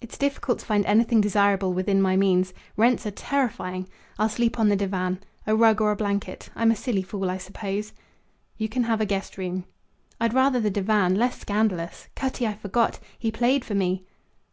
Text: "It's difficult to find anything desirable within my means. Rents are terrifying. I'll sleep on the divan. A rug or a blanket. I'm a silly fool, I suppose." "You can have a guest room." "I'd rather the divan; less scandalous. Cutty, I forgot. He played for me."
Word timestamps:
"It's 0.00 0.18
difficult 0.18 0.58
to 0.58 0.66
find 0.66 0.84
anything 0.86 1.20
desirable 1.20 1.72
within 1.72 2.02
my 2.02 2.16
means. 2.16 2.52
Rents 2.76 3.06
are 3.06 3.12
terrifying. 3.12 3.88
I'll 4.18 4.28
sleep 4.28 4.58
on 4.58 4.70
the 4.70 4.74
divan. 4.74 5.20
A 5.46 5.54
rug 5.54 5.80
or 5.80 5.92
a 5.92 5.94
blanket. 5.94 6.50
I'm 6.56 6.72
a 6.72 6.74
silly 6.74 7.02
fool, 7.02 7.30
I 7.30 7.38
suppose." 7.38 7.92
"You 8.56 8.68
can 8.68 8.82
have 8.82 9.00
a 9.00 9.06
guest 9.06 9.38
room." 9.38 9.64
"I'd 10.20 10.34
rather 10.34 10.58
the 10.58 10.68
divan; 10.68 11.14
less 11.14 11.38
scandalous. 11.38 12.08
Cutty, 12.16 12.44
I 12.44 12.54
forgot. 12.54 12.98
He 13.16 13.30
played 13.30 13.64
for 13.64 13.76
me." 13.76 14.04